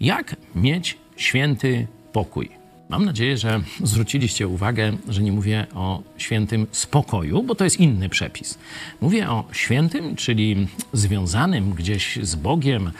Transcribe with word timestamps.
Jak 0.00 0.36
mieć 0.54 0.98
święty 1.16 1.86
pokój? 2.12 2.48
Mam 2.88 3.04
nadzieję, 3.04 3.36
że 3.36 3.60
zwróciliście 3.82 4.48
uwagę, 4.48 4.92
że 5.08 5.22
nie 5.22 5.32
mówię 5.32 5.66
o 5.74 6.02
świętym 6.18 6.66
spokoju, 6.72 7.42
bo 7.42 7.54
to 7.54 7.64
jest 7.64 7.80
inny 7.80 8.08
przepis. 8.08 8.58
Mówię 9.00 9.30
o 9.30 9.44
świętym, 9.52 10.16
czyli 10.16 10.68
związanym 10.92 11.70
gdzieś 11.70 12.18
z 12.22 12.34
Bogiem, 12.34 12.92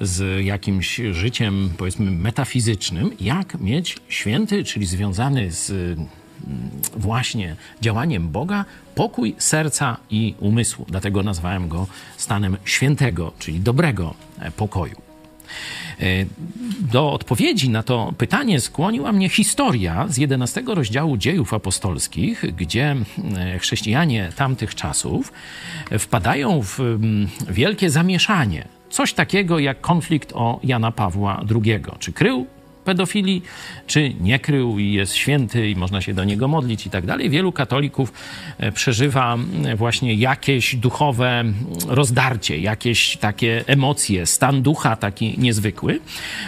z 0.00 0.44
jakimś 0.44 1.00
życiem, 1.10 1.70
powiedzmy, 1.78 2.10
metafizycznym. 2.10 3.10
Jak 3.20 3.60
mieć 3.60 3.96
święty, 4.08 4.64
czyli 4.64 4.86
związany 4.86 5.52
z 5.52 5.70
mm, 5.70 6.08
właśnie 6.96 7.56
działaniem 7.80 8.28
Boga, 8.28 8.64
pokój 8.94 9.34
serca 9.38 9.96
i 10.10 10.34
umysłu. 10.40 10.86
Dlatego 10.88 11.22
nazwałem 11.22 11.68
go 11.68 11.86
stanem 12.16 12.56
świętego, 12.64 13.32
czyli 13.38 13.60
dobrego 13.60 14.14
pokoju. 14.56 15.08
E, 16.00 16.04
do 16.92 17.12
odpowiedzi 17.12 17.70
na 17.70 17.82
to 17.82 18.12
pytanie 18.18 18.60
skłoniła 18.60 19.12
mnie 19.12 19.28
historia 19.28 20.06
z 20.08 20.16
11 20.16 20.62
rozdziału 20.66 21.16
Dziejów 21.16 21.54
Apostolskich, 21.54 22.44
gdzie 22.56 22.96
e, 23.36 23.58
chrześcijanie 23.58 24.32
tamtych 24.36 24.74
czasów 24.74 25.32
wpadają 25.98 26.62
w 26.62 26.78
wielkie 27.50 27.90
zamieszanie. 27.90 28.68
Coś 28.90 29.12
takiego 29.12 29.58
jak 29.58 29.80
konflikt 29.80 30.32
o 30.32 30.60
Jana 30.64 30.92
Pawła 30.92 31.44
II. 31.50 31.80
Czy 31.98 32.12
krył 32.12 32.46
pedofilii, 32.88 33.42
czy 33.86 34.14
nie 34.20 34.38
krył 34.38 34.78
i 34.78 34.92
jest 34.92 35.14
święty 35.14 35.70
i 35.70 35.76
można 35.76 36.00
się 36.00 36.14
do 36.14 36.24
niego 36.24 36.48
modlić 36.48 36.86
i 36.86 36.90
tak 36.90 37.06
dalej. 37.06 37.30
Wielu 37.30 37.52
katolików 37.52 38.12
e, 38.58 38.72
przeżywa 38.72 39.36
właśnie 39.76 40.14
jakieś 40.14 40.76
duchowe 40.76 41.44
rozdarcie, 41.88 42.58
jakieś 42.58 43.16
takie 43.16 43.64
emocje, 43.66 44.26
stan 44.26 44.62
ducha 44.62 44.96
taki 44.96 45.34
niezwykły. 45.38 46.00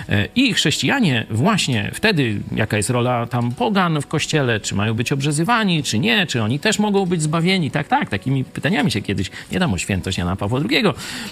E, 0.09 0.29
I 0.35 0.55
chrześcijanie 0.55 1.27
właśnie 1.31 1.91
wtedy, 1.95 2.41
jaka 2.57 2.77
jest 2.77 2.91
rola 2.91 3.27
tam 3.27 3.53
pogan 3.53 4.01
w 4.01 4.07
kościele, 4.07 4.61
czy 4.61 4.75
mają 4.75 4.95
być 4.95 5.13
obrzezywani, 5.13 5.83
czy 5.83 5.99
nie, 5.99 6.27
czy 6.27 6.43
oni 6.43 6.59
też 6.59 6.79
mogą 6.79 7.07
być 7.07 7.23
zbawieni. 7.23 7.71
Tak, 7.71 7.89
tak, 7.89 8.09
takimi 8.09 8.45
pytaniami 8.45 8.91
się 8.91 9.03
kiedyś, 9.03 9.31
nie 9.53 9.59
dam 9.59 9.75
o 9.75 9.79
świętość 9.79 10.19
Jana 10.19 10.37
Pawła 10.37 10.61
II, 10.71 10.85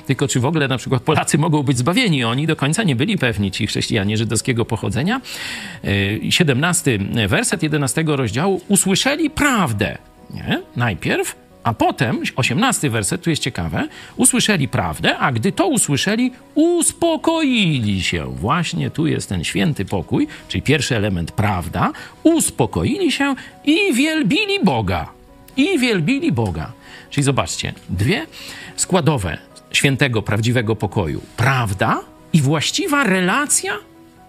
tylko 0.06 0.28
czy 0.28 0.40
w 0.40 0.44
ogóle 0.44 0.68
na 0.68 0.78
przykład 0.78 1.02
Polacy 1.02 1.38
mogą 1.38 1.62
być 1.62 1.78
zbawieni. 1.78 2.24
Oni 2.24 2.46
do 2.46 2.56
końca 2.56 2.82
nie 2.82 2.96
byli 2.96 3.18
pewni, 3.18 3.50
ci 3.50 3.66
chrześcijanie 3.66 4.16
żydowskiego 4.16 4.64
pochodzenia 4.64 4.97
pochodzenia. 4.98 5.20
17 6.30 6.98
e, 7.16 7.28
werset 7.28 7.62
11 7.62 8.04
rozdziału. 8.06 8.60
Usłyszeli 8.68 9.30
prawdę. 9.30 9.98
Nie? 10.34 10.62
Najpierw, 10.76 11.36
a 11.64 11.74
potem, 11.74 12.22
18 12.36 12.90
werset, 12.90 13.22
tu 13.22 13.30
jest 13.30 13.42
ciekawe, 13.42 13.88
usłyszeli 14.16 14.68
prawdę, 14.68 15.18
a 15.18 15.32
gdy 15.32 15.52
to 15.52 15.66
usłyszeli, 15.66 16.32
uspokoili 16.54 18.02
się. 18.02 18.24
Właśnie 18.24 18.90
tu 18.90 19.06
jest 19.06 19.28
ten 19.28 19.44
święty 19.44 19.84
pokój, 19.84 20.28
czyli 20.48 20.62
pierwszy 20.62 20.96
element 20.96 21.32
prawda. 21.32 21.92
Uspokoili 22.22 23.12
się 23.12 23.34
i 23.64 23.92
wielbili 23.94 24.64
Boga. 24.64 25.08
I 25.56 25.78
wielbili 25.78 26.32
Boga. 26.32 26.72
Czyli 27.10 27.24
zobaczcie, 27.24 27.72
dwie 27.88 28.26
składowe 28.76 29.38
świętego, 29.72 30.22
prawdziwego 30.22 30.76
pokoju. 30.76 31.20
Prawda 31.36 32.00
i 32.32 32.40
właściwa 32.40 33.04
relacja 33.04 33.72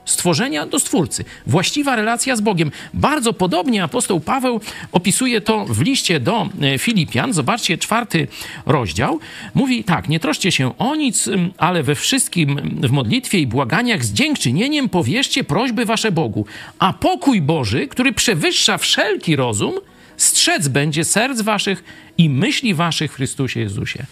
stworzenia 0.06 0.66
do 0.66 0.80
Stwórcy. 0.80 1.26
Właściwa 1.48 1.96
relacja 1.96 2.36
z 2.36 2.42
Bogiem. 2.42 2.72
Bardzo 2.94 3.34
podobnie 3.34 3.84
apostoł 3.84 4.20
Paweł 4.20 4.62
opisuje 4.92 5.42
to 5.42 5.66
w 5.66 5.82
liście 5.82 6.20
do 6.20 6.50
e, 6.62 6.78
Filipian. 6.78 7.34
Zobaczcie, 7.34 7.78
czwarty 7.78 8.28
rozdział. 8.66 9.20
Mówi 9.54 9.84
tak, 9.84 10.10
nie 10.10 10.20
troszcie 10.20 10.52
się 10.52 10.78
o 10.78 10.96
nic, 10.96 11.30
ale 11.58 11.84
we 11.84 11.96
wszystkim 11.96 12.62
w 12.88 12.92
modlitwie 12.92 13.40
i 13.40 13.48
błaganiach 13.48 14.06
z 14.06 14.14
dziękczynieniem 14.14 14.90
powierzcie 14.90 15.44
prośby 15.44 15.86
wasze 15.86 16.12
Bogu. 16.12 16.46
A 16.80 16.94
pokój 16.94 17.42
Boży, 17.42 17.88
który 17.88 18.14
przewyższa 18.14 18.78
wszelki 18.78 19.36
rozum, 19.36 19.74
strzec 20.18 20.68
będzie 20.68 21.04
serc 21.06 21.42
waszych 21.42 21.84
i 22.18 22.30
myśli 22.30 22.74
waszych 22.74 23.12
w 23.12 23.16
Chrystusie 23.16 23.60
Jezusie. 23.60 24.06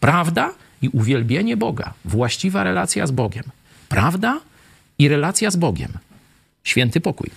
Prawda 0.00 0.50
i 0.82 0.88
uwielbienie 0.88 1.56
Boga. 1.56 1.92
Właściwa 2.04 2.64
relacja 2.64 3.06
z 3.06 3.10
Bogiem. 3.10 3.44
Prawda 3.88 4.40
i 4.98 5.08
relacja 5.08 5.50
z 5.50 5.56
Bogiem. 5.56 5.92
Święty 6.64 7.00
pokój. 7.00 7.30